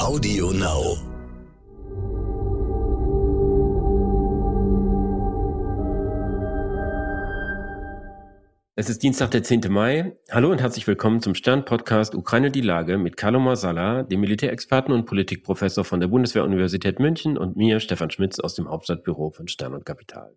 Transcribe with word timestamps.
Audio 0.00 0.50
Now. 0.50 0.96
Es 8.76 8.88
ist 8.88 9.02
Dienstag, 9.02 9.30
der 9.32 9.42
10. 9.42 9.60
Mai. 9.68 10.16
Hallo 10.30 10.50
und 10.50 10.62
herzlich 10.62 10.86
willkommen 10.86 11.20
zum 11.20 11.34
Stern-Podcast 11.34 12.14
Ukraine 12.14 12.50
die 12.50 12.62
Lage 12.62 12.96
mit 12.96 13.18
Carlo 13.18 13.40
Marsala, 13.40 14.02
dem 14.02 14.20
Militärexperten 14.20 14.94
und 14.94 15.04
Politikprofessor 15.04 15.84
von 15.84 16.00
der 16.00 16.08
Bundeswehr-Universität 16.08 16.98
München 16.98 17.36
und 17.36 17.58
mir, 17.58 17.78
Stefan 17.78 18.10
Schmitz, 18.10 18.40
aus 18.40 18.54
dem 18.54 18.70
Hauptstadtbüro 18.70 19.32
von 19.32 19.48
Stern 19.48 19.74
und 19.74 19.84
Kapital. 19.84 20.34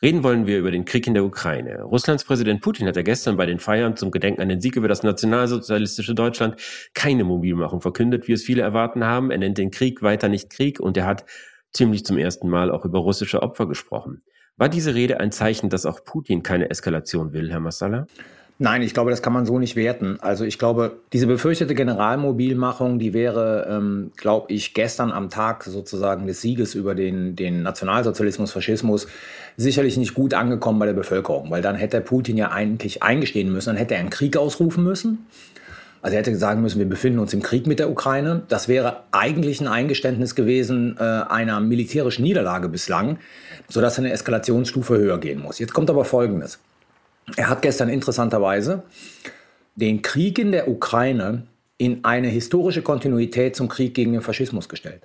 Reden 0.00 0.22
wollen 0.22 0.46
wir 0.46 0.58
über 0.58 0.70
den 0.70 0.84
Krieg 0.84 1.08
in 1.08 1.14
der 1.14 1.24
Ukraine. 1.24 1.82
Russlands 1.82 2.22
Präsident 2.22 2.60
Putin 2.60 2.86
hat 2.86 2.94
ja 2.94 3.02
gestern 3.02 3.36
bei 3.36 3.46
den 3.46 3.58
Feiern 3.58 3.96
zum 3.96 4.12
Gedenken 4.12 4.40
an 4.40 4.48
den 4.48 4.60
Sieg 4.60 4.76
über 4.76 4.86
das 4.86 5.02
nationalsozialistische 5.02 6.14
Deutschland 6.14 6.54
keine 6.94 7.24
Mobilmachung 7.24 7.80
verkündet, 7.80 8.28
wie 8.28 8.32
es 8.32 8.44
viele 8.44 8.62
erwarten 8.62 9.02
haben. 9.02 9.32
Er 9.32 9.38
nennt 9.38 9.58
den 9.58 9.72
Krieg 9.72 10.00
weiter 10.00 10.28
nicht 10.28 10.50
Krieg 10.50 10.78
und 10.78 10.96
er 10.96 11.06
hat 11.06 11.24
ziemlich 11.72 12.04
zum 12.04 12.16
ersten 12.16 12.48
Mal 12.48 12.70
auch 12.70 12.84
über 12.84 13.00
russische 13.00 13.42
Opfer 13.42 13.66
gesprochen. 13.66 14.22
War 14.56 14.68
diese 14.68 14.94
Rede 14.94 15.18
ein 15.18 15.32
Zeichen, 15.32 15.68
dass 15.68 15.84
auch 15.84 16.04
Putin 16.04 16.44
keine 16.44 16.70
Eskalation 16.70 17.32
will, 17.32 17.50
Herr 17.50 17.60
Massala? 17.60 18.06
Nein, 18.60 18.82
ich 18.82 18.92
glaube, 18.92 19.12
das 19.12 19.22
kann 19.22 19.32
man 19.32 19.46
so 19.46 19.60
nicht 19.60 19.76
werten. 19.76 20.18
Also 20.20 20.44
ich 20.44 20.58
glaube, 20.58 20.96
diese 21.12 21.28
befürchtete 21.28 21.76
Generalmobilmachung, 21.76 22.98
die 22.98 23.14
wäre, 23.14 23.68
ähm, 23.70 24.10
glaube 24.16 24.52
ich, 24.52 24.74
gestern 24.74 25.12
am 25.12 25.30
Tag 25.30 25.62
sozusagen 25.62 26.26
des 26.26 26.40
Sieges 26.40 26.74
über 26.74 26.96
den, 26.96 27.36
den 27.36 27.62
Nationalsozialismus, 27.62 28.50
Faschismus 28.50 29.06
sicherlich 29.56 29.96
nicht 29.96 30.12
gut 30.12 30.34
angekommen 30.34 30.80
bei 30.80 30.86
der 30.86 30.92
Bevölkerung, 30.92 31.52
weil 31.52 31.62
dann 31.62 31.76
hätte 31.76 32.00
Putin 32.00 32.36
ja 32.36 32.50
eigentlich 32.50 33.00
eingestehen 33.04 33.52
müssen, 33.52 33.68
dann 33.68 33.76
hätte 33.76 33.94
er 33.94 34.00
einen 34.00 34.10
Krieg 34.10 34.36
ausrufen 34.36 34.82
müssen. 34.82 35.26
Also 36.02 36.16
er 36.16 36.18
hätte 36.18 36.36
sagen 36.36 36.60
müssen, 36.60 36.80
wir 36.80 36.88
befinden 36.88 37.20
uns 37.20 37.32
im 37.32 37.42
Krieg 37.42 37.68
mit 37.68 37.78
der 37.78 37.90
Ukraine. 37.90 38.42
Das 38.48 38.66
wäre 38.66 39.04
eigentlich 39.12 39.60
ein 39.60 39.68
Eingeständnis 39.68 40.34
gewesen 40.34 40.96
äh, 40.98 41.02
einer 41.02 41.60
militärischen 41.60 42.22
Niederlage 42.22 42.68
bislang, 42.68 43.18
sodass 43.68 43.98
eine 44.00 44.10
Eskalationsstufe 44.10 44.96
höher 44.96 45.18
gehen 45.18 45.40
muss. 45.40 45.60
Jetzt 45.60 45.74
kommt 45.74 45.90
aber 45.90 46.04
Folgendes. 46.04 46.58
Er 47.36 47.48
hat 47.48 47.62
gestern 47.62 47.88
interessanterweise 47.88 48.82
den 49.76 50.02
Krieg 50.02 50.38
in 50.38 50.52
der 50.52 50.68
Ukraine 50.68 51.46
in 51.76 52.04
eine 52.04 52.28
historische 52.28 52.82
Kontinuität 52.82 53.54
zum 53.54 53.68
Krieg 53.68 53.94
gegen 53.94 54.12
den 54.12 54.22
Faschismus 54.22 54.68
gestellt. 54.68 55.02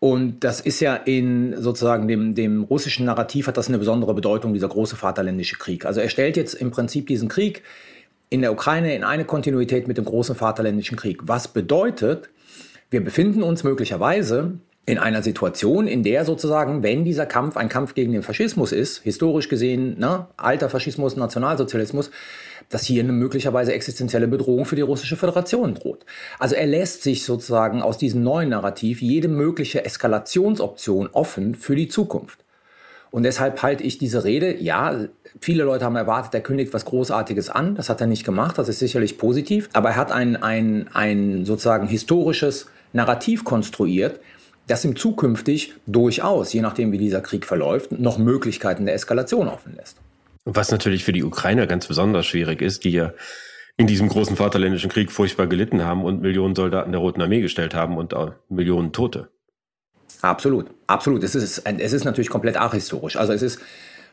Und 0.00 0.44
das 0.44 0.60
ist 0.60 0.80
ja 0.80 0.96
in 0.96 1.54
sozusagen 1.56 2.08
dem, 2.08 2.34
dem 2.34 2.64
russischen 2.64 3.06
Narrativ 3.06 3.46
hat 3.46 3.56
das 3.56 3.68
eine 3.68 3.78
besondere 3.78 4.12
Bedeutung, 4.12 4.52
dieser 4.52 4.68
große 4.68 4.96
Vaterländische 4.96 5.56
Krieg. 5.56 5.86
Also 5.86 6.00
er 6.00 6.10
stellt 6.10 6.36
jetzt 6.36 6.54
im 6.54 6.70
Prinzip 6.70 7.06
diesen 7.06 7.28
Krieg 7.28 7.62
in 8.28 8.42
der 8.42 8.52
Ukraine 8.52 8.94
in 8.94 9.04
eine 9.04 9.24
Kontinuität 9.24 9.88
mit 9.88 9.96
dem 9.96 10.04
großen 10.04 10.34
Vaterländischen 10.34 10.96
Krieg. 10.96 11.20
Was 11.22 11.48
bedeutet, 11.48 12.28
wir 12.90 13.02
befinden 13.02 13.42
uns 13.42 13.64
möglicherweise 13.64 14.58
in 14.86 14.98
einer 14.98 15.22
Situation, 15.22 15.86
in 15.86 16.02
der 16.02 16.24
sozusagen, 16.24 16.82
wenn 16.82 17.04
dieser 17.04 17.24
Kampf 17.26 17.56
ein 17.56 17.68
Kampf 17.68 17.94
gegen 17.94 18.12
den 18.12 18.22
Faschismus 18.22 18.72
ist, 18.72 19.02
historisch 19.02 19.48
gesehen, 19.48 19.98
ne, 19.98 20.26
alter 20.36 20.68
Faschismus, 20.68 21.16
Nationalsozialismus, 21.16 22.10
dass 22.68 22.84
hier 22.84 23.02
eine 23.02 23.12
möglicherweise 23.12 23.72
existenzielle 23.72 24.28
Bedrohung 24.28 24.64
für 24.66 24.76
die 24.76 24.82
russische 24.82 25.16
Föderation 25.16 25.74
droht. 25.74 26.04
Also 26.38 26.54
er 26.54 26.66
lässt 26.66 27.02
sich 27.02 27.24
sozusagen 27.24 27.82
aus 27.82 27.98
diesem 27.98 28.22
neuen 28.22 28.50
Narrativ 28.50 29.00
jede 29.00 29.28
mögliche 29.28 29.84
Eskalationsoption 29.84 31.08
offen 31.12 31.54
für 31.54 31.76
die 31.76 31.88
Zukunft. 31.88 32.40
Und 33.10 33.22
deshalb 33.22 33.62
halte 33.62 33.84
ich 33.84 33.98
diese 33.98 34.24
Rede, 34.24 34.60
ja, 34.60 35.06
viele 35.40 35.62
Leute 35.62 35.84
haben 35.84 35.94
erwartet, 35.94 36.34
er 36.34 36.40
kündigt 36.40 36.74
was 36.74 36.84
Großartiges 36.84 37.48
an. 37.48 37.76
Das 37.76 37.88
hat 37.88 38.00
er 38.00 38.08
nicht 38.08 38.24
gemacht, 38.24 38.58
das 38.58 38.68
ist 38.68 38.80
sicherlich 38.80 39.18
positiv. 39.18 39.68
Aber 39.72 39.90
er 39.90 39.96
hat 39.96 40.10
ein, 40.10 40.42
ein, 40.42 40.88
ein 40.92 41.44
sozusagen 41.44 41.86
historisches 41.86 42.66
Narrativ 42.92 43.44
konstruiert, 43.44 44.18
das 44.66 44.84
ihm 44.84 44.96
zukünftig 44.96 45.74
durchaus, 45.86 46.52
je 46.52 46.62
nachdem 46.62 46.92
wie 46.92 46.98
dieser 46.98 47.20
Krieg 47.20 47.44
verläuft, 47.44 47.92
noch 47.92 48.18
Möglichkeiten 48.18 48.86
der 48.86 48.94
Eskalation 48.94 49.48
offen 49.48 49.74
lässt. 49.76 49.98
Was 50.44 50.70
natürlich 50.70 51.04
für 51.04 51.12
die 51.12 51.24
Ukrainer 51.24 51.66
ganz 51.66 51.86
besonders 51.86 52.26
schwierig 52.26 52.60
ist, 52.62 52.84
die 52.84 52.90
ja 52.90 53.12
in 53.76 53.86
diesem 53.86 54.08
großen 54.08 54.36
Vaterländischen 54.36 54.90
Krieg 54.90 55.10
furchtbar 55.10 55.46
gelitten 55.46 55.84
haben 55.84 56.04
und 56.04 56.22
Millionen 56.22 56.54
Soldaten 56.54 56.92
der 56.92 57.00
Roten 57.00 57.20
Armee 57.20 57.40
gestellt 57.40 57.74
haben 57.74 57.96
und 57.96 58.14
Millionen 58.48 58.92
Tote. 58.92 59.28
Absolut, 60.22 60.66
absolut. 60.86 61.22
Es 61.24 61.34
ist, 61.34 61.62
es 61.66 61.92
ist 61.92 62.04
natürlich 62.04 62.30
komplett 62.30 62.56
ahistorisch. 62.56 63.16
Also 63.16 63.32
es 63.32 63.42
ist 63.42 63.60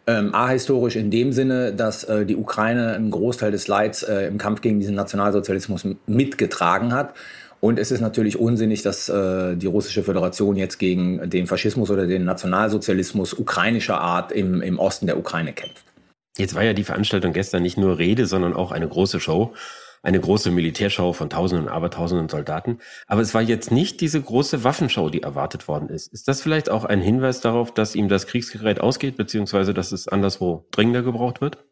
ähm, 0.08 0.34
ahistorisch 0.34 0.96
in 0.96 1.12
dem 1.12 1.32
Sinne, 1.32 1.74
dass 1.74 2.04
äh, 2.06 2.26
die 2.26 2.36
Ukraine 2.36 2.94
einen 2.94 3.12
Großteil 3.12 3.52
des 3.52 3.68
Leids 3.68 4.04
äh, 4.04 4.28
im 4.28 4.38
Kampf 4.38 4.62
gegen 4.62 4.80
diesen 4.80 4.96
Nationalsozialismus 4.96 5.86
mitgetragen 6.08 6.94
hat 6.94 7.14
und 7.62 7.78
es 7.78 7.92
ist 7.92 8.02
natürlich 8.02 8.40
unsinnig, 8.40 8.82
dass 8.82 9.08
äh, 9.08 9.56
die 9.56 9.68
Russische 9.68 10.02
Föderation 10.02 10.56
jetzt 10.56 10.80
gegen 10.80 11.30
den 11.30 11.46
Faschismus 11.46 11.92
oder 11.92 12.08
den 12.08 12.26
Nationalsozialismus 12.26 13.34
ukrainischer 13.34 14.02
Art 14.02 14.32
im, 14.32 14.64
im 14.64 14.80
Osten 14.80 15.06
der 15.06 15.18
Ukraine 15.18 15.54
kämpft. 15.54 15.86
Jetzt 16.38 16.56
war 16.56 16.64
ja 16.64 16.74
die 16.74 16.84
Veranstaltung 16.84 17.34
gestern 17.34 17.62
nicht 17.62 17.78
nur 17.78 18.00
Rede, 18.00 18.26
sondern 18.26 18.56
auch 18.56 18.72
eine 18.72 18.88
große 18.88 19.20
Show. 19.20 19.54
Eine 20.04 20.20
große 20.20 20.50
Militärschau 20.50 21.14
von 21.14 21.30
Tausenden 21.30 21.68
und 21.68 21.72
Abertausenden 21.72 22.28
Soldaten. 22.28 22.80
Aber 23.06 23.22
es 23.22 23.36
war 23.36 23.44
jetzt 23.44 23.72
nicht 23.72 24.02
diese 24.02 24.20
große 24.20 24.64
Waffenshow, 24.64 25.12
die 25.12 25.22
erwartet 25.22 25.68
worden 25.68 25.90
ist. 25.90 26.12
Ist 26.12 26.28
das 26.28 26.42
vielleicht 26.42 26.72
auch 26.72 26.86
ein 26.86 27.02
Hinweis 27.02 27.42
darauf, 27.42 27.72
dass 27.72 27.94
ihm 27.94 28.10
das 28.10 28.26
Kriegsgerät 28.26 28.82
ausgeht, 28.82 29.16
beziehungsweise 29.16 29.76
dass 29.76 29.92
es 29.92 30.08
anderswo 30.08 30.66
dringender 30.72 31.04
gebraucht 31.04 31.40
wird? 31.40 31.64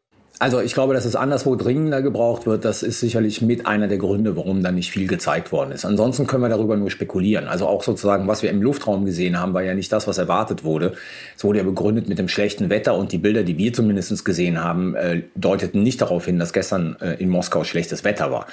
Also 0.41 0.61
ich 0.61 0.73
glaube, 0.73 0.93
dass 0.93 1.03
es 1.03 1.17
anderswo 1.17 1.57
dringender 1.57 2.01
gebraucht 2.01 2.45
wird. 2.45 2.63
Das 2.63 2.81
ist 2.81 3.01
sicherlich 3.01 3.41
mit 3.41 3.67
einer 3.67 3.89
der 3.89 3.97
Gründe, 3.97 4.37
warum 4.37 4.63
da 4.63 4.71
nicht 4.71 4.89
viel 4.89 5.05
gezeigt 5.05 5.51
worden 5.51 5.73
ist. 5.73 5.83
Ansonsten 5.83 6.27
können 6.27 6.43
wir 6.43 6.49
darüber 6.49 6.77
nur 6.77 6.89
spekulieren. 6.89 7.49
Also 7.49 7.67
auch 7.67 7.83
sozusagen, 7.83 8.25
was 8.25 8.41
wir 8.41 8.49
im 8.49 8.61
Luftraum 8.61 9.03
gesehen 9.03 9.37
haben, 9.37 9.53
war 9.53 9.63
ja 9.63 9.73
nicht 9.73 9.91
das, 9.91 10.07
was 10.07 10.17
erwartet 10.17 10.63
wurde. 10.63 10.93
Es 11.35 11.43
wurde 11.43 11.59
ja 11.59 11.65
begründet 11.65 12.07
mit 12.07 12.19
dem 12.19 12.29
schlechten 12.29 12.69
Wetter 12.69 12.95
und 12.95 13.11
die 13.11 13.17
Bilder, 13.17 13.43
die 13.43 13.57
wir 13.57 13.73
zumindest 13.73 14.23
gesehen 14.23 14.63
haben, 14.63 14.95
äh, 14.95 15.23
deuteten 15.35 15.83
nicht 15.83 16.01
darauf 16.01 16.23
hin, 16.23 16.39
dass 16.39 16.53
gestern 16.53 16.95
äh, 17.01 17.15
in 17.15 17.27
Moskau 17.27 17.65
schlechtes 17.65 18.05
Wetter 18.05 18.31
war. 18.31 18.47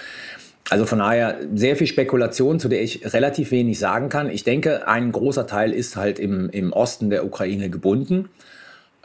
Also 0.68 0.86
von 0.86 0.98
daher 0.98 1.36
sehr 1.54 1.76
viel 1.76 1.86
Spekulation, 1.86 2.58
zu 2.58 2.68
der 2.68 2.82
ich 2.82 3.14
relativ 3.14 3.52
wenig 3.52 3.78
sagen 3.78 4.08
kann. 4.08 4.28
Ich 4.28 4.42
denke, 4.42 4.88
ein 4.88 5.12
großer 5.12 5.46
Teil 5.46 5.72
ist 5.72 5.94
halt 5.94 6.18
im, 6.18 6.50
im 6.50 6.72
Osten 6.72 7.10
der 7.10 7.24
Ukraine 7.24 7.70
gebunden. 7.70 8.28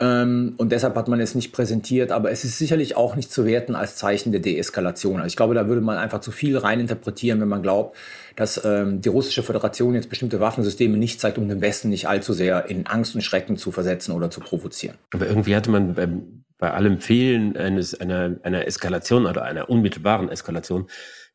Ähm, 0.02 0.56
und 0.58 0.72
deshalb 0.72 0.96
hat 0.96 1.08
man 1.08 1.20
es 1.20 1.36
nicht 1.36 1.52
präsentiert, 1.52 2.12
aber 2.12 2.32
es 2.32 2.44
ist 2.44 2.58
sicherlich 2.58 2.98
auch 2.98 3.16
nicht 3.16 3.32
zu 3.32 3.46
werten 3.46 3.76
als 3.76 3.96
Zeichen 3.96 4.32
der 4.32 4.42
Deeskalation. 4.42 5.18
Also 5.18 5.28
ich 5.28 5.36
glaube, 5.36 5.54
da 5.54 5.68
würde 5.68 5.82
man 5.82 5.98
einfach 5.98 6.22
zu 6.22 6.32
viel 6.32 6.58
reininterpretieren, 6.58 7.40
wenn 7.40 7.48
man 7.48 7.62
glaubt, 7.62 7.96
dass 8.36 8.66
ähm, 8.66 9.02
die 9.02 9.10
russische 9.10 9.44
Föderation 9.44 9.94
jetzt 9.94 10.10
bestimmte 10.10 10.40
Waffensysteme 10.40 10.98
nicht 10.98 11.22
zeigt, 11.22 11.38
um 11.38 11.48
den 11.48 11.62
Westen 11.62 11.90
nicht 11.90 12.08
allzu 12.08 12.34
sehr 12.34 12.66
in 12.66 12.88
Angst 12.88 13.14
und 13.14 13.22
Schrecken 13.22 13.58
zu 13.58 13.72
versetzen 13.72 14.14
oder 14.14 14.32
zu 14.32 14.40
provozieren. 14.40 14.96
Aber 15.14 15.28
irgendwie 15.28 15.56
hatte 15.56 15.70
man 15.70 15.94
beim, 15.94 16.44
bei 16.62 16.72
allem 16.72 17.02
Fehlen 17.02 17.58
eines, 17.58 18.00
einer, 18.00 18.38
einer 18.44 18.68
Eskalation 18.68 19.26
oder 19.26 19.44
einer 19.44 19.70
unmittelbaren 19.70 20.30
Eskalation 20.30 20.88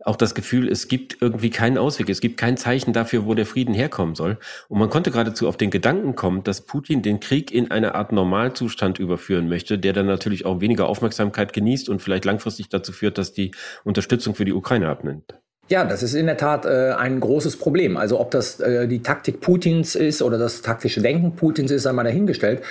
auch 0.05 0.17
das 0.17 0.35
Gefühl, 0.35 0.69
es 0.69 0.89
gibt 0.89 1.19
irgendwie 1.21 1.51
keinen 1.51 1.79
Ausweg, 1.79 2.09
es 2.11 2.21
gibt 2.21 2.37
kein 2.37 2.57
Zeichen 2.57 2.93
dafür, 2.93 3.27
wo 3.27 3.35
der 3.35 3.47
Frieden 3.47 3.75
herkommen 3.75 4.15
soll. 4.15 4.39
Und 4.69 4.79
man 4.79 4.89
konnte 4.89 5.11
geradezu 5.11 5.49
auf 5.49 5.57
den 5.57 5.71
Gedanken 5.71 6.15
kommen, 6.15 6.45
dass 6.45 6.61
Putin 6.61 7.03
den 7.03 7.19
Krieg 7.19 7.51
in 7.51 7.71
eine 7.71 7.95
Art 7.95 8.13
Normalzustand 8.13 8.99
überführen 8.99 9.49
möchte, 9.49 9.79
der 9.79 9.95
dann 9.95 10.07
natürlich 10.07 10.47
auch 10.47 10.61
weniger 10.61 10.87
Aufmerksamkeit 10.87 11.53
genießt 11.53 11.89
und 11.89 12.03
vielleicht 12.03 12.25
langfristig 12.25 12.69
dazu 12.69 12.93
führt, 12.93 13.19
dass 13.19 13.33
die 13.33 13.53
Unterstützung 13.85 14.35
für 14.35 14.45
die 14.45 14.53
Ukraine 14.53 14.89
abnimmt. 14.89 15.35
Ja, 15.69 15.85
das 15.85 16.05
ist 16.05 16.15
in 16.15 16.27
der 16.27 16.37
Tat 16.37 16.65
äh, 16.65 16.93
ein 16.93 17.19
großes 17.19 17.57
Problem. 17.57 17.97
Also 17.97 18.21
ob 18.21 18.31
das 18.31 18.61
äh, 18.61 18.87
die 18.87 19.03
Taktik 19.03 19.41
Putins 19.41 19.97
ist 19.97 20.23
oder 20.23 20.39
das 20.39 20.63
taktische 20.63 21.01
Denken 21.01 21.35
Putins 21.35 21.73
ist, 21.73 21.83
sei 21.83 21.93
mal 21.93 22.05
dahingestellt. 22.05 22.63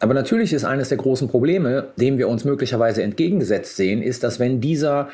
Aber 0.00 0.14
natürlich 0.14 0.52
ist 0.52 0.64
eines 0.64 0.90
der 0.90 0.98
großen 0.98 1.28
Probleme, 1.28 1.88
dem 1.96 2.18
wir 2.18 2.28
uns 2.28 2.44
möglicherweise 2.44 3.02
entgegengesetzt 3.02 3.76
sehen, 3.76 4.02
ist, 4.02 4.22
dass 4.22 4.38
wenn 4.38 4.60
dieser 4.60 5.08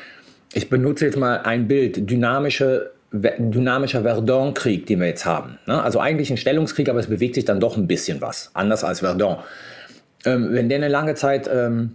ich 0.55 0.69
benutze 0.69 1.05
jetzt 1.05 1.17
mal 1.17 1.41
ein 1.41 1.67
Bild, 1.67 2.09
dynamische, 2.09 2.91
dynamischer 3.11 4.03
Verdun-Krieg, 4.03 4.85
den 4.85 5.01
wir 5.01 5.07
jetzt 5.07 5.25
haben. 5.25 5.59
Ne? 5.67 5.81
Also 5.83 5.99
eigentlich 5.99 6.31
ein 6.31 6.37
Stellungskrieg, 6.37 6.87
aber 6.89 6.99
es 6.99 7.07
bewegt 7.07 7.35
sich 7.35 7.43
dann 7.45 7.59
doch 7.59 7.75
ein 7.75 7.87
bisschen 7.87 8.21
was, 8.21 8.51
anders 8.53 8.83
als 8.85 9.01
Verdun. 9.01 9.37
Ähm, 10.23 10.49
wenn 10.51 10.69
der 10.69 10.77
eine 10.77 10.87
lange 10.87 11.15
Zeit 11.15 11.49
ähm, 11.53 11.91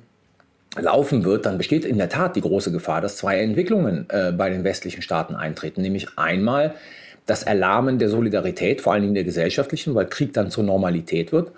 laufen 0.79 1.25
wird, 1.25 1.47
dann 1.47 1.57
besteht 1.57 1.87
in 1.87 1.97
der 1.97 2.11
Tat 2.11 2.37
die 2.37 2.43
große 2.43 2.71
Gefahr, 2.71 3.01
dass 3.01 3.17
zwei 3.17 3.41
Entwicklungen 3.41 4.07
äh, 4.11 4.31
bei 4.33 4.51
den 4.51 4.63
westlichen 4.63 5.01
Staaten 5.01 5.35
eintreten. 5.35 5.81
Nämlich 5.81 6.19
einmal 6.19 6.75
das 7.25 7.43
Erlahmen 7.45 7.99
der 7.99 8.11
Solidarität, 8.11 8.83
vor 8.83 8.93
allen 8.93 9.03
Dingen 9.03 9.15
der 9.15 9.25
gesellschaftlichen, 9.25 9.95
weil 9.95 10.07
Krieg 10.07 10.35
dann 10.35 10.51
zur 10.51 10.65
Normalität 10.65 11.33
wird 11.33 11.51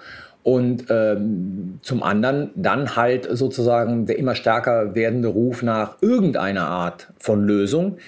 und 0.43 0.87
ähm, 0.91 1.79
zum 1.83 2.03
anderen 2.03 2.51
dann 2.57 2.97
halt 2.97 3.29
sozusagen 3.31 4.07
der 4.07 4.19
immer 4.19 4.35
stärker 4.35 4.95
werdende 4.95 5.29
Ruf 5.29 5.63
nach 5.63 5.97
irgendeiner 6.01 6.67
Art 6.67 7.09
von 7.19 7.45
Lösung, 7.45 7.99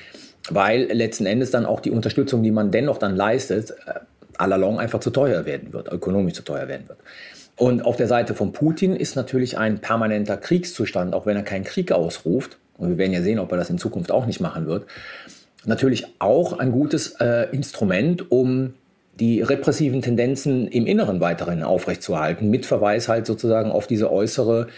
weil 0.51 0.93
letzten 0.93 1.27
Endes 1.27 1.51
dann 1.51 1.65
auch 1.65 1.81
die 1.81 1.91
Unterstützung, 1.91 2.43
die 2.43 2.51
man 2.51 2.71
dennoch 2.71 2.99
dann 2.99 3.15
leistet, 3.15 3.71
äh, 3.71 4.01
à 4.37 4.47
la 4.47 4.57
longue 4.57 4.81
einfach 4.81 4.99
zu 4.99 5.11
teuer 5.11 5.47
werden 5.47 5.73
wird, 5.73 5.93
ökonomisch 5.93 6.35
zu 6.35 6.43
teuer 6.43 6.67
werden 6.67 6.89
wird. 6.89 6.99
Und 7.57 7.85
auf 7.85 7.97
der 7.97 8.09
Seite 8.09 8.35
von 8.35 8.53
Putin 8.53 8.97
ist 8.97 9.15
natürlich 9.15 9.57
ein 9.59 9.79
permanenter 9.79 10.37
Kriegszustand, 10.37 11.15
auch 11.15 11.25
wenn 11.25 11.37
er 11.37 11.45
keinen 11.45 11.63
Krieg 11.63 11.93
ausruft. 11.93 12.59
Und 12.79 12.89
wir 12.89 12.99
werden 12.99 13.13
ja 13.13 13.23
sehen, 13.23 13.39
ob 13.39 13.53
er 13.53 13.59
das 13.59 13.71
in 13.71 13.79
Zukunft 13.79 14.11
auch 14.11 14.27
nicht 14.27 14.41
machen 14.41 14.67
wird. 14.67 14.87
natürlich 15.67 16.07
auch 16.19 16.59
ein 16.59 16.73
gutes 16.73 17.15
äh, 17.21 17.49
Instrument, 17.53 18.31
um 18.31 18.75
die 19.21 19.43
repressiven 19.43 20.03
Tendenzen 20.03 20.67
im 20.67 20.87
Inneren 20.87 21.21
weiterhin 21.21 21.63
aufrechtzuerhalten, 21.63 22.51
mit 22.51 22.67
Verweis 22.67 23.09
halt 23.09 23.27
sozusagen 23.27 23.71
auf 23.71 23.87
diese 23.87 24.11
äußere 24.11 24.69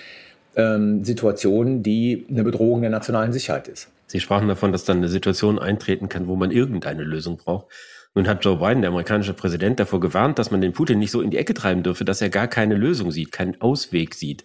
ähm, 0.56 1.04
Situation, 1.04 1.82
die 1.82 2.26
eine 2.28 2.44
Bedrohung 2.44 2.80
der 2.82 2.90
nationalen 2.90 3.32
Sicherheit 3.32 3.68
ist. 3.68 3.88
Sie 4.06 4.20
sprachen 4.20 4.48
davon, 4.48 4.72
dass 4.72 4.84
dann 4.84 4.98
eine 4.98 5.08
Situation 5.08 5.58
eintreten 5.58 6.08
kann, 6.08 6.28
wo 6.28 6.36
man 6.36 6.50
irgendeine 6.50 7.02
Lösung 7.02 7.36
braucht. 7.36 7.66
Nun 8.14 8.28
hat 8.28 8.44
Joe 8.44 8.56
Biden, 8.56 8.80
der 8.80 8.90
amerikanische 8.90 9.34
Präsident, 9.34 9.78
davor 9.78 10.00
gewarnt, 10.00 10.38
dass 10.38 10.50
man 10.50 10.60
den 10.60 10.72
Putin 10.72 10.98
nicht 10.98 11.10
so 11.10 11.20
in 11.20 11.30
die 11.30 11.36
Ecke 11.36 11.52
treiben 11.52 11.82
dürfe, 11.82 12.04
dass 12.04 12.22
er 12.22 12.30
gar 12.30 12.48
keine 12.48 12.74
Lösung 12.74 13.10
sieht, 13.10 13.32
keinen 13.32 13.60
Ausweg 13.60 14.14
sieht. 14.14 14.44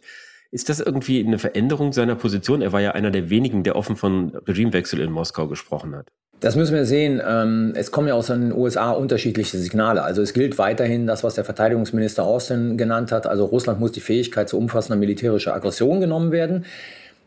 Ist 0.52 0.68
das 0.68 0.82
irgendwie 0.82 1.26
eine 1.26 1.40
Veränderung 1.40 1.94
seiner 1.94 2.16
Position? 2.16 2.62
Er 2.62 2.74
war 2.74 2.82
ja 2.82 2.92
einer 2.92 3.12
der 3.12 3.30
wenigen, 3.30 3.64
der 3.64 3.78
offen 3.78 3.96
von 3.96 4.36
Regimewechsel 4.36 5.00
in 5.00 5.12
Moskau 5.12 5.48
gesprochen 5.48 5.96
hat. 5.96 6.12
Das 6.42 6.56
müssen 6.56 6.74
wir 6.74 6.86
sehen. 6.86 7.22
Ähm, 7.26 7.74
es 7.76 7.92
kommen 7.92 8.08
ja 8.08 8.16
aus 8.16 8.28
den 8.28 8.52
USA 8.52 8.92
unterschiedliche 8.92 9.60
Signale. 9.60 10.02
Also 10.02 10.24
es 10.24 10.34
gilt 10.34 10.58
weiterhin 10.58 11.06
das, 11.06 11.24
was 11.24 11.36
der 11.36 11.46
Verteidigungsminister 11.46 12.24
Austin 12.24 12.78
genannt 12.78 13.12
hat. 13.12 13.28
Also 13.28 13.46
Russland 13.46 13.80
muss 13.80 13.92
die 13.92 14.00
Fähigkeit 14.00 14.50
zu 14.50 14.58
umfassender 14.58 14.98
militärischer 14.98 15.54
Aggression 15.54 16.02
genommen 16.02 16.32
werden. 16.32 16.66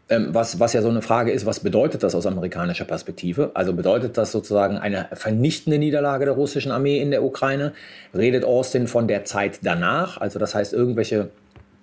Ähm, 0.08 0.34
was, 0.34 0.58
was 0.58 0.72
ja 0.72 0.82
so 0.82 0.88
eine 0.88 1.00
Frage 1.00 1.31
ist, 1.31 1.46
was 1.46 1.61
bedeutet 1.61 2.02
das 2.02 2.16
aus 2.16 2.26
amerikanischer 2.26 2.87
Perspektive? 2.87 3.52
Also 3.55 3.72
bedeutet 3.72 4.19
das 4.19 4.32
sozusagen 4.32 4.78
eine 4.78 5.06
vernichtende 5.12 5.78
Niederlage 5.78 6.25
der 6.25 6.34
russischen 6.34 6.72
Armee 6.72 7.00
in 7.00 7.12
der 7.12 7.22
Ukraine? 7.22 7.72
Redet 8.14 8.44
Austin 8.44 8.88
von 8.88 9.06
der 9.06 9.25
Zeit 9.25 9.60
danach? 9.62 10.20
Also 10.20 10.40
das 10.40 10.56
heißt 10.56 10.72
irgendwelche, 10.72 11.28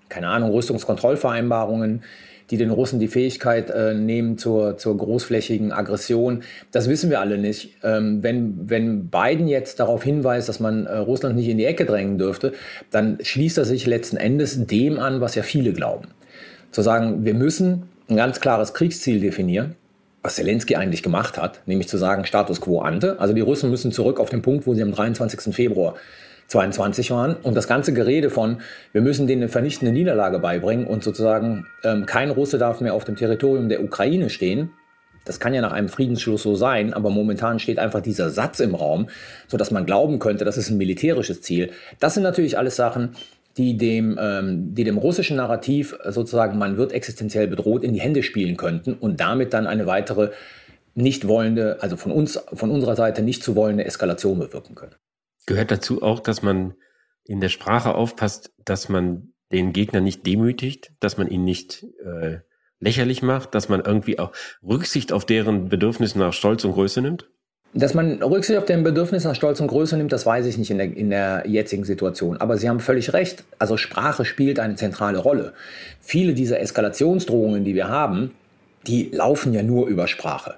keine 0.09 0.27
Ahnung, 0.27 0.51
Rüstungskontrollvereinbarungen, 0.51 2.03
die 2.51 2.57
den 2.57 2.69
Russen 2.69 2.99
die 2.99 3.07
Fähigkeit 3.07 3.69
äh, 3.69 3.93
nehmen 3.93 4.37
zur, 4.37 4.77
zur 4.77 4.97
großflächigen 4.97 5.71
Aggression. 5.71 6.43
Das 6.71 6.89
wissen 6.89 7.09
wir 7.09 7.21
alle 7.21 7.37
nicht. 7.37 7.77
Ähm, 7.81 8.21
wenn, 8.21 8.69
wenn 8.69 9.07
Biden 9.07 9.47
jetzt 9.47 9.79
darauf 9.79 10.03
hinweist, 10.03 10.49
dass 10.49 10.59
man 10.59 10.85
äh, 10.85 10.97
Russland 10.97 11.37
nicht 11.37 11.47
in 11.47 11.57
die 11.57 11.65
Ecke 11.65 11.85
drängen 11.85 12.17
dürfte, 12.17 12.51
dann 12.91 13.17
schließt 13.21 13.57
er 13.57 13.65
sich 13.65 13.87
letzten 13.87 14.17
Endes 14.17 14.67
dem 14.67 14.99
an, 14.99 15.21
was 15.21 15.35
ja 15.35 15.43
viele 15.43 15.71
glauben. 15.71 16.09
Zu 16.71 16.81
sagen, 16.81 17.23
wir 17.23 17.33
müssen 17.33 17.83
ein 18.09 18.17
ganz 18.17 18.41
klares 18.41 18.73
Kriegsziel 18.73 19.21
definieren, 19.21 19.75
was 20.21 20.35
Zelensky 20.35 20.75
eigentlich 20.75 21.03
gemacht 21.03 21.37
hat, 21.37 21.61
nämlich 21.65 21.87
zu 21.87 21.97
sagen 21.97 22.25
Status 22.25 22.59
quo 22.59 22.81
ante. 22.81 23.19
Also 23.19 23.33
die 23.33 23.41
Russen 23.41 23.69
müssen 23.69 23.93
zurück 23.93 24.19
auf 24.19 24.29
den 24.29 24.41
Punkt, 24.41 24.67
wo 24.67 24.73
sie 24.73 24.83
am 24.83 24.91
23. 24.91 25.55
Februar 25.55 25.95
22 26.51 27.11
waren. 27.11 27.35
Und 27.35 27.55
das 27.55 27.67
ganze 27.67 27.93
Gerede 27.93 28.29
von, 28.29 28.57
wir 28.91 29.01
müssen 29.01 29.25
denen 29.25 29.43
eine 29.43 29.49
vernichtende 29.49 29.93
Niederlage 29.93 30.39
beibringen 30.39 30.85
und 30.85 31.03
sozusagen 31.03 31.65
ähm, 31.83 32.05
kein 32.05 32.29
Russe 32.29 32.57
darf 32.57 32.81
mehr 32.81 32.93
auf 32.93 33.05
dem 33.05 33.15
Territorium 33.15 33.69
der 33.69 33.81
Ukraine 33.83 34.29
stehen. 34.29 34.71
Das 35.23 35.39
kann 35.39 35.53
ja 35.53 35.61
nach 35.61 35.71
einem 35.71 35.87
Friedensschluss 35.87 36.43
so 36.43 36.55
sein, 36.55 36.93
aber 36.93 37.09
momentan 37.09 37.59
steht 37.59 37.79
einfach 37.79 38.01
dieser 38.01 38.29
Satz 38.29 38.59
im 38.59 38.75
Raum, 38.75 39.07
sodass 39.47 39.71
man 39.71 39.85
glauben 39.85 40.19
könnte, 40.19 40.43
das 40.43 40.57
ist 40.57 40.69
ein 40.69 40.77
militärisches 40.77 41.41
Ziel. 41.41 41.71
Das 41.99 42.15
sind 42.15 42.23
natürlich 42.23 42.57
alles 42.57 42.75
Sachen, 42.75 43.11
die 43.55 43.77
dem, 43.77 44.17
ähm, 44.19 44.75
die 44.75 44.83
dem 44.83 44.97
russischen 44.97 45.37
Narrativ 45.37 45.97
sozusagen, 46.05 46.57
man 46.57 46.75
wird 46.75 46.91
existenziell 46.91 47.47
bedroht, 47.47 47.83
in 47.83 47.93
die 47.93 48.01
Hände 48.01 48.23
spielen 48.23 48.57
könnten 48.57 48.93
und 48.93 49.21
damit 49.21 49.53
dann 49.53 49.67
eine 49.67 49.85
weitere 49.85 50.31
nicht 50.95 51.29
wollende, 51.29 51.77
also 51.79 51.95
von 51.95 52.11
uns, 52.11 52.37
von 52.53 52.71
unserer 52.71 52.97
Seite 52.97 53.21
nicht 53.21 53.41
zu 53.41 53.55
wollende 53.55 53.85
Eskalation 53.85 54.39
bewirken 54.39 54.75
können. 54.75 54.95
Gehört 55.45 55.71
dazu 55.71 56.03
auch, 56.03 56.19
dass 56.19 56.41
man 56.41 56.75
in 57.23 57.39
der 57.39 57.49
Sprache 57.49 57.95
aufpasst, 57.95 58.53
dass 58.63 58.89
man 58.89 59.33
den 59.51 59.73
Gegner 59.73 60.01
nicht 60.01 60.25
demütigt, 60.25 60.91
dass 60.99 61.17
man 61.17 61.27
ihn 61.27 61.43
nicht 61.43 61.85
äh, 62.05 62.39
lächerlich 62.79 63.21
macht, 63.21 63.53
dass 63.55 63.69
man 63.69 63.81
irgendwie 63.81 64.19
auch 64.19 64.31
Rücksicht 64.63 65.11
auf 65.11 65.25
deren 65.25 65.69
Bedürfnisse 65.69 66.19
nach 66.19 66.33
Stolz 66.33 66.65
und 66.65 66.73
Größe 66.73 67.01
nimmt? 67.01 67.29
Dass 67.73 67.93
man 67.93 68.21
Rücksicht 68.21 68.59
auf 68.59 68.65
deren 68.65 68.83
Bedürfnisse 68.83 69.29
nach 69.29 69.35
Stolz 69.35 69.61
und 69.61 69.67
Größe 69.67 69.95
nimmt, 69.95 70.11
das 70.11 70.25
weiß 70.25 70.45
ich 70.45 70.57
nicht 70.57 70.71
in 70.71 70.77
der, 70.77 70.97
in 70.97 71.09
der 71.09 71.43
jetzigen 71.47 71.85
Situation. 71.85 72.37
Aber 72.37 72.57
Sie 72.57 72.67
haben 72.67 72.81
völlig 72.81 73.13
recht. 73.13 73.45
Also 73.59 73.77
Sprache 73.77 74.25
spielt 74.25 74.59
eine 74.59 74.75
zentrale 74.75 75.19
Rolle. 75.19 75.53
Viele 76.01 76.33
dieser 76.33 76.59
Eskalationsdrohungen, 76.59 77.63
die 77.63 77.75
wir 77.75 77.87
haben, 77.87 78.31
die 78.87 79.09
laufen 79.13 79.53
ja 79.53 79.63
nur 79.63 79.87
über 79.87 80.07
Sprache. 80.07 80.55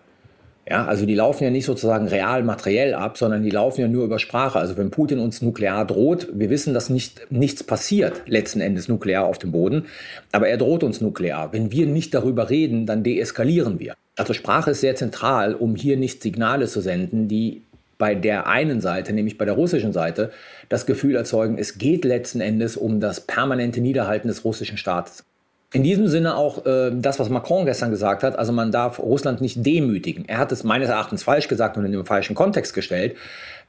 Ja, 0.70 0.86
also 0.86 1.06
die 1.06 1.16
laufen 1.16 1.44
ja 1.44 1.50
nicht 1.50 1.66
sozusagen 1.66 2.08
real 2.08 2.42
materiell 2.44 2.94
ab, 2.94 3.18
sondern 3.18 3.44
die 3.44 3.50
laufen 3.50 3.82
ja 3.82 3.88
nur 3.90 4.06
über 4.06 4.18
Sprache. 4.18 4.60
Also 4.60 4.78
wenn 4.78 4.92
Putin 4.92 5.20
uns 5.20 5.42
nuklear 5.42 5.86
droht, 5.86 6.30
wir 6.34 6.50
wissen, 6.50 6.74
dass 6.74 6.90
nicht, 6.90 7.28
nichts 7.30 7.64
passiert 7.64 8.22
letzten 8.28 8.62
Endes 8.62 8.88
nuklear 8.88 9.26
auf 9.26 9.38
dem 9.38 9.52
Boden, 9.52 9.86
aber 10.32 10.48
er 10.48 10.58
droht 10.58 10.84
uns 10.84 11.02
nuklear. 11.02 11.52
Wenn 11.52 11.72
wir 11.72 11.86
nicht 11.86 12.14
darüber 12.14 12.50
reden, 12.50 12.86
dann 12.86 13.04
deeskalieren 13.04 13.80
wir. 13.80 13.96
Also 14.16 14.34
Sprache 14.34 14.72
ist 14.72 14.82
sehr 14.82 14.96
zentral, 14.96 15.54
um 15.54 15.76
hier 15.76 15.98
nicht 15.98 16.24
Signale 16.24 16.68
zu 16.68 16.80
senden, 16.80 17.28
die 17.28 17.64
bei 17.98 18.16
der 18.16 18.48
einen 18.48 18.80
Seite, 18.80 19.12
nämlich 19.12 19.38
bei 19.38 19.46
der 19.46 19.56
russischen 19.56 19.92
Seite, 19.92 20.32
das 20.70 20.86
Gefühl 20.86 21.16
erzeugen, 21.16 21.58
es 21.58 21.78
geht 21.78 22.06
letzten 22.06 22.42
Endes 22.42 22.78
um 22.78 23.00
das 23.00 23.22
permanente 23.22 23.82
Niederhalten 23.82 24.28
des 24.28 24.46
russischen 24.46 24.78
Staates. 24.78 25.26
In 25.74 25.82
diesem 25.82 26.08
Sinne 26.08 26.38
auch 26.38 26.68
äh, 26.68 26.92
das, 26.94 27.20
was 27.20 27.30
Macron 27.30 27.66
gestern 27.66 27.90
gesagt 27.90 28.22
hat, 28.22 28.38
also 28.38 28.54
man 28.54 28.72
darf 28.72 29.00
Russland 29.00 29.42
nicht 29.42 29.66
demütigen. 29.66 30.24
Er 30.28 30.38
hat 30.38 30.52
es 30.52 30.64
meines 30.64 30.88
Erachtens 30.88 31.24
falsch 31.24 31.48
gesagt 31.48 31.78
und 31.78 31.86
in 31.86 31.92
den 31.92 32.06
falschen 32.06 32.36
Kontext 32.36 32.76
gestellt. 32.76 33.16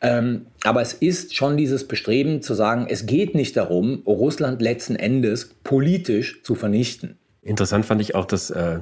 Ähm, 0.03 0.45
aber 0.65 0.83
es 0.83 0.93
ist 0.93 1.35
schon 1.35 1.57
dieses 1.57 1.89
Bestreben 1.89 2.43
zu 2.43 2.53
sagen, 2.53 2.87
es 2.91 3.07
geht 3.07 3.35
nicht 3.35 3.57
darum, 3.57 4.03
Russland 4.07 4.61
letzten 4.61 4.97
Endes 4.97 5.55
politisch 5.65 6.43
zu 6.43 6.55
vernichten. 6.55 7.17
Interessant 7.41 7.87
fand 7.87 8.03
ich 8.03 8.15
auch, 8.15 8.27
dass 8.27 8.51
äh, 8.51 8.81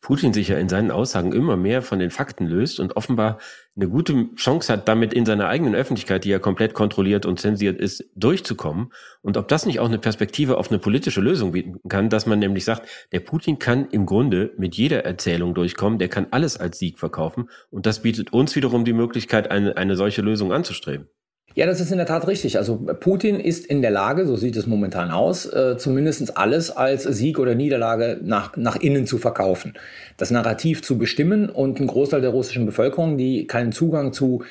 Putin 0.00 0.32
sich 0.32 0.48
ja 0.48 0.58
in 0.58 0.68
seinen 0.68 0.90
Aussagen 0.90 1.32
immer 1.32 1.56
mehr 1.56 1.82
von 1.82 1.98
den 1.98 2.10
Fakten 2.10 2.46
löst 2.46 2.78
und 2.78 2.96
offenbar 2.96 3.38
eine 3.74 3.88
gute 3.88 4.34
Chance 4.36 4.72
hat, 4.72 4.88
damit 4.88 5.12
in 5.12 5.26
seiner 5.26 5.48
eigenen 5.48 5.74
Öffentlichkeit, 5.74 6.24
die 6.24 6.28
ja 6.30 6.38
komplett 6.38 6.72
kontrolliert 6.72 7.26
und 7.26 7.40
zensiert 7.40 7.80
ist, 7.80 8.04
durchzukommen. 8.14 8.92
Und 9.22 9.36
ob 9.36 9.48
das 9.48 9.66
nicht 9.66 9.80
auch 9.80 9.88
eine 9.88 9.98
Perspektive 9.98 10.56
auf 10.56 10.70
eine 10.70 10.78
politische 10.78 11.20
Lösung 11.20 11.52
bieten 11.52 11.78
kann, 11.88 12.10
dass 12.10 12.26
man 12.26 12.38
nämlich 12.38 12.64
sagt, 12.64 12.88
der 13.12 13.20
Putin 13.20 13.58
kann 13.58 13.88
im 13.90 14.06
Grunde 14.06 14.52
mit 14.56 14.76
jeder 14.76 15.04
Erzählung 15.04 15.54
durchkommen, 15.54 15.98
der 15.98 16.08
kann 16.08 16.28
alles 16.30 16.56
als 16.56 16.78
Sieg 16.78 16.98
verkaufen. 16.98 17.50
Und 17.70 17.86
das 17.86 18.02
bietet 18.02 18.32
uns 18.32 18.54
wiederum 18.54 18.84
die 18.84 18.92
Möglichkeit, 18.92 19.50
eine, 19.50 19.76
eine 19.76 19.96
solche 19.96 20.22
Lösung 20.22 20.52
anzustreben. 20.52 21.08
Ja, 21.54 21.66
das 21.66 21.80
ist 21.80 21.90
in 21.90 21.98
der 21.98 22.06
Tat 22.06 22.28
richtig. 22.28 22.56
Also 22.58 22.76
Putin 22.76 23.40
ist 23.40 23.66
in 23.66 23.82
der 23.82 23.90
Lage, 23.90 24.26
so 24.26 24.36
sieht 24.36 24.56
es 24.56 24.66
momentan 24.66 25.10
aus, 25.10 25.46
äh, 25.46 25.76
zumindest 25.76 26.36
alles 26.36 26.70
als 26.70 27.02
Sieg 27.02 27.38
oder 27.38 27.54
Niederlage 27.54 28.20
nach, 28.22 28.56
nach 28.56 28.76
innen 28.76 29.06
zu 29.06 29.18
verkaufen. 29.18 29.74
Das 30.16 30.30
Narrativ 30.30 30.82
zu 30.82 30.98
bestimmen 30.98 31.48
und 31.48 31.80
ein 31.80 31.86
Großteil 31.86 32.20
der 32.20 32.30
russischen 32.30 32.66
Bevölkerung, 32.66 33.18
die 33.18 33.46
keinen 33.46 33.72
Zugang 33.72 34.12
zu, 34.12 34.44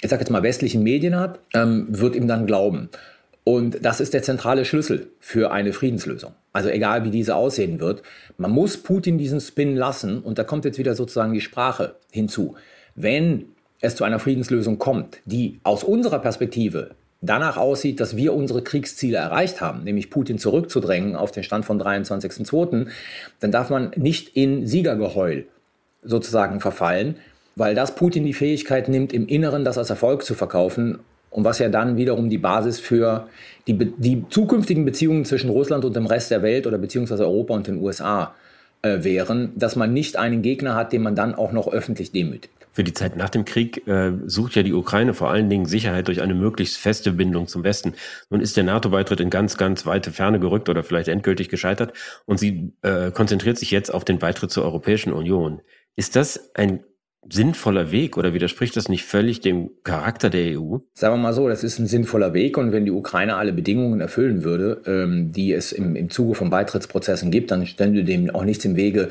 ich 0.00 0.10
sage 0.10 0.22
jetzt 0.22 0.30
mal, 0.30 0.42
westlichen 0.42 0.82
Medien 0.82 1.16
hat, 1.16 1.38
ähm, 1.54 1.86
wird 1.90 2.16
ihm 2.16 2.26
dann 2.26 2.46
glauben. 2.46 2.88
Und 3.44 3.78
das 3.82 4.00
ist 4.00 4.12
der 4.12 4.22
zentrale 4.22 4.64
Schlüssel 4.64 5.10
für 5.20 5.52
eine 5.52 5.72
Friedenslösung. 5.72 6.32
Also 6.52 6.70
egal, 6.70 7.04
wie 7.04 7.10
diese 7.10 7.34
aussehen 7.34 7.80
wird, 7.80 8.02
man 8.36 8.50
muss 8.50 8.76
Putin 8.76 9.16
diesen 9.16 9.40
Spin 9.40 9.76
lassen 9.76 10.20
und 10.20 10.38
da 10.38 10.44
kommt 10.44 10.64
jetzt 10.64 10.78
wieder 10.78 10.94
sozusagen 10.94 11.32
die 11.32 11.40
Sprache 11.40 11.94
hinzu. 12.10 12.56
Wenn 12.94 13.46
es 13.80 13.96
zu 13.96 14.04
einer 14.04 14.18
Friedenslösung 14.18 14.78
kommt, 14.78 15.20
die 15.24 15.60
aus 15.62 15.84
unserer 15.84 16.18
Perspektive 16.18 16.90
danach 17.20 17.56
aussieht, 17.56 18.00
dass 18.00 18.16
wir 18.16 18.34
unsere 18.34 18.62
Kriegsziele 18.62 19.18
erreicht 19.18 19.60
haben, 19.60 19.84
nämlich 19.84 20.10
Putin 20.10 20.38
zurückzudrängen 20.38 21.16
auf 21.16 21.32
den 21.32 21.42
Stand 21.42 21.64
von 21.64 21.80
23.02., 21.80 22.86
dann 23.40 23.50
darf 23.50 23.70
man 23.70 23.90
nicht 23.96 24.36
in 24.36 24.66
Siegergeheul 24.66 25.46
sozusagen 26.02 26.60
verfallen, 26.60 27.16
weil 27.56 27.74
das 27.74 27.94
Putin 27.96 28.24
die 28.24 28.34
Fähigkeit 28.34 28.88
nimmt, 28.88 29.12
im 29.12 29.26
Inneren 29.26 29.64
das 29.64 29.78
als 29.78 29.90
Erfolg 29.90 30.22
zu 30.22 30.34
verkaufen 30.34 31.00
und 31.30 31.44
was 31.44 31.58
ja 31.58 31.68
dann 31.68 31.96
wiederum 31.96 32.30
die 32.30 32.38
Basis 32.38 32.78
für 32.78 33.28
die, 33.66 33.74
die 33.74 34.24
zukünftigen 34.30 34.84
Beziehungen 34.84 35.24
zwischen 35.24 35.50
Russland 35.50 35.84
und 35.84 35.96
dem 35.96 36.06
Rest 36.06 36.30
der 36.30 36.42
Welt 36.42 36.66
oder 36.66 36.78
beziehungsweise 36.78 37.26
Europa 37.26 37.54
und 37.54 37.66
den 37.66 37.82
USA 37.82 38.34
äh, 38.82 39.02
wären, 39.02 39.52
dass 39.56 39.74
man 39.74 39.92
nicht 39.92 40.16
einen 40.16 40.40
Gegner 40.40 40.76
hat, 40.76 40.92
den 40.92 41.02
man 41.02 41.16
dann 41.16 41.34
auch 41.34 41.50
noch 41.50 41.70
öffentlich 41.70 42.12
demütigt 42.12 42.57
für 42.72 42.84
die 42.84 42.92
Zeit 42.92 43.16
nach 43.16 43.28
dem 43.28 43.44
Krieg 43.44 43.86
äh, 43.86 44.12
sucht 44.26 44.54
ja 44.54 44.62
die 44.62 44.72
Ukraine 44.72 45.14
vor 45.14 45.30
allen 45.30 45.50
Dingen 45.50 45.66
Sicherheit 45.66 46.08
durch 46.08 46.20
eine 46.20 46.34
möglichst 46.34 46.78
feste 46.78 47.12
Bindung 47.12 47.46
zum 47.46 47.64
Westen. 47.64 47.94
Nun 48.30 48.40
ist 48.40 48.56
der 48.56 48.64
NATO-Beitritt 48.64 49.20
in 49.20 49.30
ganz, 49.30 49.56
ganz 49.56 49.86
weite 49.86 50.12
Ferne 50.12 50.40
gerückt 50.40 50.68
oder 50.68 50.82
vielleicht 50.82 51.08
endgültig 51.08 51.48
gescheitert 51.48 51.92
und 52.26 52.38
sie 52.38 52.72
äh, 52.82 53.10
konzentriert 53.10 53.58
sich 53.58 53.70
jetzt 53.70 53.92
auf 53.92 54.04
den 54.04 54.18
Beitritt 54.18 54.50
zur 54.50 54.64
Europäischen 54.64 55.12
Union. 55.12 55.60
Ist 55.96 56.16
das 56.16 56.54
ein 56.54 56.84
sinnvoller 57.30 57.90
Weg 57.90 58.16
oder 58.16 58.32
widerspricht 58.32 58.76
das 58.76 58.88
nicht 58.88 59.04
völlig 59.04 59.40
dem 59.40 59.70
Charakter 59.82 60.30
der 60.30 60.58
EU? 60.58 60.78
Sagen 60.94 61.14
wir 61.14 61.18
mal 61.18 61.32
so, 61.32 61.48
das 61.48 61.64
ist 61.64 61.78
ein 61.78 61.86
sinnvoller 61.86 62.32
Weg 62.32 62.56
und 62.56 62.72
wenn 62.72 62.84
die 62.84 62.90
Ukraine 62.90 63.36
alle 63.36 63.52
Bedingungen 63.52 64.00
erfüllen 64.00 64.44
würde, 64.44 64.82
ähm, 64.86 65.32
die 65.32 65.52
es 65.52 65.72
im, 65.72 65.96
im 65.96 66.10
Zuge 66.10 66.34
von 66.34 66.50
Beitrittsprozessen 66.50 67.30
gibt, 67.30 67.50
dann 67.50 67.66
stände 67.66 68.04
dem 68.04 68.30
auch 68.30 68.44
nichts 68.44 68.64
im 68.64 68.76
Wege, 68.76 69.10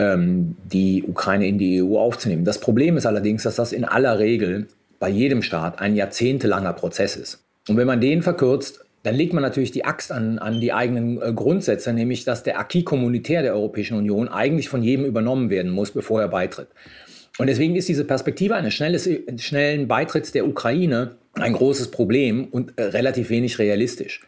die 0.00 1.02
Ukraine 1.08 1.48
in 1.48 1.58
die 1.58 1.82
EU 1.82 1.98
aufzunehmen. 1.98 2.44
Das 2.44 2.60
Problem 2.60 2.96
ist 2.96 3.04
allerdings, 3.04 3.42
dass 3.42 3.56
das 3.56 3.72
in 3.72 3.84
aller 3.84 4.20
Regel 4.20 4.68
bei 5.00 5.08
jedem 5.08 5.42
Staat 5.42 5.80
ein 5.80 5.96
jahrzehntelanger 5.96 6.72
Prozess 6.72 7.16
ist. 7.16 7.42
Und 7.68 7.76
wenn 7.76 7.86
man 7.86 8.00
den 8.00 8.22
verkürzt, 8.22 8.84
dann 9.02 9.14
legt 9.14 9.32
man 9.32 9.42
natürlich 9.42 9.70
die 9.70 9.84
Axt 9.84 10.10
an, 10.10 10.38
an 10.38 10.60
die 10.60 10.72
eigenen 10.72 11.20
äh, 11.20 11.32
Grundsätze, 11.32 11.92
nämlich 11.92 12.24
dass 12.24 12.42
der 12.42 12.58
Acquis 12.58 12.84
communautaire 12.84 13.42
der 13.42 13.54
Europäischen 13.54 13.96
Union 13.96 14.28
eigentlich 14.28 14.68
von 14.68 14.82
jedem 14.82 15.04
übernommen 15.04 15.50
werden 15.50 15.70
muss, 15.70 15.92
bevor 15.92 16.20
er 16.20 16.28
beitritt. 16.28 16.68
Und 17.38 17.46
deswegen 17.46 17.76
ist 17.76 17.88
diese 17.88 18.04
Perspektive 18.04 18.56
eines 18.56 18.74
schnellen 18.74 19.88
Beitritts 19.88 20.32
der 20.32 20.46
Ukraine 20.46 21.12
ein 21.34 21.52
großes 21.52 21.90
Problem 21.90 22.48
und 22.50 22.72
äh, 22.76 22.84
relativ 22.84 23.30
wenig 23.30 23.58
realistisch. 23.60 24.20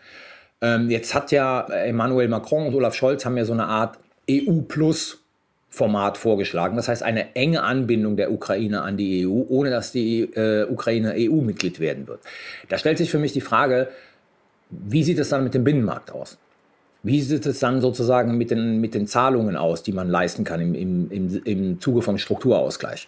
Ähm, 0.61 0.91
jetzt 0.91 1.15
hat 1.15 1.33
ja 1.33 1.67
Emmanuel 1.67 2.29
Macron 2.29 2.67
und 2.67 2.75
Olaf 2.75 2.95
Scholz 2.95 3.25
haben 3.25 3.37
ja 3.37 3.45
so 3.45 3.53
eine 3.53 3.67
Art 3.67 3.99
EU-Plus 4.31 5.21
Format 5.71 6.19
vorgeschlagen. 6.19 6.77
Das 6.77 6.89
heißt, 6.89 7.03
eine 7.03 7.37
enge 7.37 7.63
Anbindung 7.63 8.17
der 8.17 8.33
Ukraine 8.33 8.83
an 8.83 8.97
die 8.97 9.27
EU, 9.27 9.45
ohne 9.49 9.71
dass 9.71 9.93
die 9.93 10.23
äh, 10.23 10.65
Ukraine 10.69 11.15
EU-Mitglied 11.17 11.79
werden 11.79 12.09
wird. 12.09 12.21
Da 12.69 12.77
stellt 12.77 12.99
sich 12.99 13.11
für 13.11 13.21
mich 13.21 13.33
die 13.33 13.41
Frage, 13.41 13.89
wie 14.69 15.05
sieht 15.05 15.19
es 15.19 15.29
dann 15.29 15.45
mit 15.45 15.55
dem 15.55 15.63
Binnenmarkt 15.63 16.11
aus? 16.11 16.39
Wie 17.03 17.23
sieht 17.23 17.47
es 17.47 17.61
dann 17.61 17.81
sozusagen 17.81 18.37
mit 18.37 18.51
den, 18.51 18.81
mit 18.81 18.95
den 18.95 19.07
Zahlungen 19.07 19.57
aus, 19.57 19.83
die 19.83 19.93
man 19.93 20.09
leisten 20.09 20.45
kann 20.45 20.61
im, 20.61 20.75
im, 20.75 21.11
im, 21.11 21.43
im 21.45 21.81
Zuge 21.81 22.03
vom 22.03 22.19
Strukturausgleich? 22.19 23.07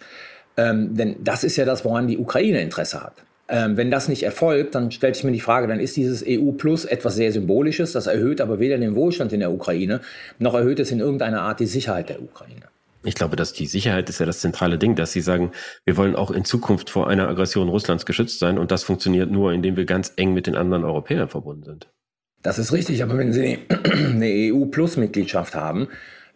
Ähm, 0.55 0.95
denn 0.95 1.17
das 1.23 1.43
ist 1.43 1.57
ja 1.57 1.65
das, 1.65 1.83
woran 1.83 2.07
die 2.07 2.17
Ukraine 2.17 2.61
Interesse 2.61 3.03
hat. 3.03 3.13
Ähm, 3.49 3.75
wenn 3.75 3.91
das 3.91 4.07
nicht 4.07 4.23
erfolgt, 4.23 4.73
dann 4.73 4.91
stellt 4.91 5.15
sich 5.15 5.25
mir 5.25 5.31
die 5.31 5.41
Frage, 5.41 5.67
dann 5.67 5.79
ist 5.79 5.97
dieses 5.97 6.23
EU 6.25 6.51
Plus 6.51 6.85
etwas 6.85 7.15
sehr 7.15 7.31
Symbolisches, 7.31 7.91
das 7.91 8.07
erhöht 8.07 8.39
aber 8.39 8.59
weder 8.59 8.77
den 8.77 8.95
Wohlstand 8.95 9.33
in 9.33 9.41
der 9.41 9.51
Ukraine, 9.51 9.99
noch 10.39 10.53
erhöht 10.53 10.79
es 10.79 10.91
in 10.91 10.99
irgendeiner 10.99 11.41
Art 11.41 11.59
die 11.59 11.65
Sicherheit 11.65 12.09
der 12.09 12.21
Ukraine. 12.21 12.63
Ich 13.05 13.15
glaube, 13.15 13.35
dass 13.35 13.51
die 13.51 13.65
Sicherheit 13.65 14.09
ist 14.09 14.19
ja 14.19 14.25
das 14.25 14.39
zentrale 14.39 14.77
Ding, 14.77 14.95
dass 14.95 15.11
sie 15.11 15.19
sagen, 15.19 15.51
wir 15.83 15.97
wollen 15.97 16.15
auch 16.15 16.31
in 16.31 16.45
Zukunft 16.45 16.89
vor 16.89 17.09
einer 17.09 17.27
Aggression 17.27 17.67
Russlands 17.67 18.05
geschützt 18.05 18.39
sein 18.39 18.57
und 18.57 18.71
das 18.71 18.83
funktioniert 18.83 19.29
nur, 19.29 19.51
indem 19.51 19.75
wir 19.75 19.85
ganz 19.85 20.13
eng 20.15 20.33
mit 20.33 20.47
den 20.47 20.55
anderen 20.55 20.85
Europäern 20.85 21.27
verbunden 21.27 21.63
sind. 21.63 21.89
Das 22.43 22.59
ist 22.59 22.71
richtig, 22.71 23.03
aber 23.03 23.17
wenn 23.17 23.33
Sie 23.33 23.59
eine 23.69 24.53
EU-Plus-Mitgliedschaft 24.53 25.53
haben, 25.53 25.89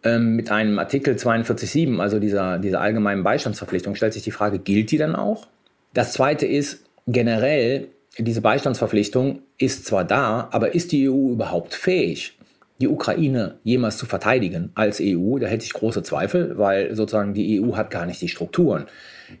ähm, 0.04 0.36
mit 0.36 0.50
einem 0.50 0.78
Artikel 0.78 1.14
42.7, 1.14 1.98
also 2.00 2.18
dieser, 2.18 2.58
dieser 2.58 2.80
allgemeinen 2.80 3.24
Beistandsverpflichtung, 3.24 3.94
stellt 3.94 4.12
sich 4.12 4.22
die 4.22 4.30
Frage, 4.30 4.58
gilt 4.58 4.90
die 4.90 4.98
dann 4.98 5.16
auch? 5.16 5.48
Das 5.94 6.12
Zweite 6.12 6.46
ist, 6.46 6.87
generell, 7.08 7.88
diese 8.18 8.40
Beistandsverpflichtung 8.40 9.40
ist 9.56 9.86
zwar 9.86 10.04
da, 10.04 10.48
aber 10.52 10.74
ist 10.74 10.92
die 10.92 11.08
EU 11.08 11.32
überhaupt 11.32 11.74
fähig, 11.74 12.38
die 12.80 12.88
Ukraine 12.88 13.56
jemals 13.64 13.96
zu 13.96 14.06
verteidigen 14.06 14.70
als 14.74 15.00
EU? 15.00 15.38
Da 15.38 15.46
hätte 15.46 15.64
ich 15.64 15.72
große 15.72 16.02
Zweifel, 16.02 16.58
weil 16.58 16.94
sozusagen 16.94 17.34
die 17.34 17.60
EU 17.60 17.76
hat 17.76 17.90
gar 17.90 18.06
nicht 18.06 18.20
die 18.20 18.28
Strukturen 18.28 18.86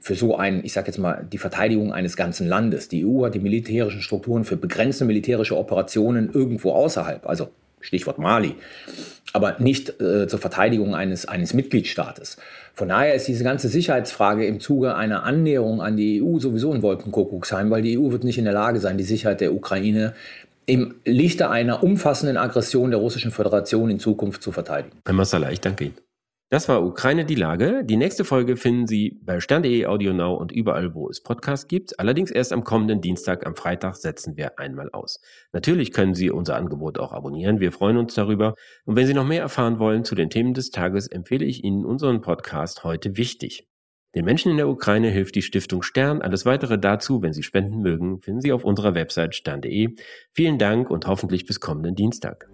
für 0.00 0.14
so 0.14 0.36
ein, 0.36 0.64
ich 0.64 0.72
sage 0.72 0.88
jetzt 0.88 0.98
mal, 0.98 1.26
die 1.30 1.38
Verteidigung 1.38 1.92
eines 1.92 2.16
ganzen 2.16 2.48
Landes. 2.48 2.88
Die 2.88 3.04
EU 3.04 3.24
hat 3.24 3.34
die 3.34 3.40
militärischen 3.40 4.02
Strukturen 4.02 4.44
für 4.44 4.56
begrenzte 4.56 5.04
militärische 5.04 5.56
Operationen 5.56 6.32
irgendwo 6.32 6.72
außerhalb, 6.72 7.26
also 7.28 7.50
Stichwort 7.80 8.18
Mali, 8.18 8.54
aber 9.32 9.56
nicht 9.58 10.00
äh, 10.00 10.26
zur 10.26 10.38
Verteidigung 10.38 10.94
eines, 10.94 11.26
eines 11.26 11.54
Mitgliedstaates. 11.54 12.36
Von 12.74 12.88
daher 12.88 13.14
ist 13.14 13.26
diese 13.28 13.44
ganze 13.44 13.68
Sicherheitsfrage 13.68 14.46
im 14.46 14.60
Zuge 14.60 14.94
einer 14.94 15.24
Annäherung 15.24 15.80
an 15.82 15.96
die 15.96 16.22
EU 16.22 16.38
sowieso 16.38 16.72
ein 16.72 16.82
Wolkenkuckucksheim, 16.82 17.70
weil 17.70 17.82
die 17.82 17.98
EU 17.98 18.10
wird 18.10 18.24
nicht 18.24 18.38
in 18.38 18.44
der 18.44 18.54
Lage 18.54 18.80
sein, 18.80 18.98
die 18.98 19.04
Sicherheit 19.04 19.40
der 19.40 19.52
Ukraine 19.52 20.14
im 20.66 20.96
Lichte 21.04 21.50
einer 21.50 21.82
umfassenden 21.82 22.36
Aggression 22.36 22.90
der 22.90 23.00
Russischen 23.00 23.30
Föderation 23.30 23.90
in 23.90 23.98
Zukunft 23.98 24.42
zu 24.42 24.52
verteidigen. 24.52 24.98
Herr 25.04 25.14
Massala, 25.14 25.50
ich 25.50 25.60
danke 25.60 25.84
Ihnen. 25.84 25.94
Das 26.50 26.66
war 26.66 26.82
Ukraine 26.82 27.26
die 27.26 27.34
Lage. 27.34 27.82
Die 27.84 27.98
nächste 27.98 28.24
Folge 28.24 28.56
finden 28.56 28.86
Sie 28.86 29.20
bei 29.22 29.38
stern.de, 29.38 29.84
Audio 29.84 30.14
Now 30.14 30.34
und 30.34 30.50
überall, 30.50 30.94
wo 30.94 31.10
es 31.10 31.22
Podcasts 31.22 31.68
gibt. 31.68 32.00
Allerdings 32.00 32.30
erst 32.30 32.54
am 32.54 32.64
kommenden 32.64 33.02
Dienstag, 33.02 33.46
am 33.46 33.54
Freitag 33.54 33.96
setzen 33.96 34.38
wir 34.38 34.58
einmal 34.58 34.88
aus. 34.92 35.20
Natürlich 35.52 35.92
können 35.92 36.14
Sie 36.14 36.30
unser 36.30 36.56
Angebot 36.56 36.98
auch 36.98 37.12
abonnieren. 37.12 37.60
Wir 37.60 37.70
freuen 37.70 37.98
uns 37.98 38.14
darüber. 38.14 38.54
Und 38.86 38.96
wenn 38.96 39.06
Sie 39.06 39.12
noch 39.12 39.26
mehr 39.26 39.42
erfahren 39.42 39.78
wollen 39.78 40.04
zu 40.04 40.14
den 40.14 40.30
Themen 40.30 40.54
des 40.54 40.70
Tages, 40.70 41.06
empfehle 41.06 41.44
ich 41.44 41.64
Ihnen 41.64 41.84
unseren 41.84 42.22
Podcast 42.22 42.82
heute 42.82 43.18
wichtig. 43.18 43.68
Den 44.14 44.24
Menschen 44.24 44.50
in 44.50 44.56
der 44.56 44.70
Ukraine 44.70 45.10
hilft 45.10 45.34
die 45.34 45.42
Stiftung 45.42 45.82
Stern. 45.82 46.22
Alles 46.22 46.46
weitere 46.46 46.78
dazu, 46.78 47.20
wenn 47.20 47.34
Sie 47.34 47.42
spenden 47.42 47.82
mögen, 47.82 48.22
finden 48.22 48.40
Sie 48.40 48.52
auf 48.52 48.64
unserer 48.64 48.94
Website 48.94 49.34
stern.de. 49.34 49.94
Vielen 50.32 50.58
Dank 50.58 50.88
und 50.88 51.06
hoffentlich 51.06 51.44
bis 51.44 51.60
kommenden 51.60 51.94
Dienstag. 51.94 52.48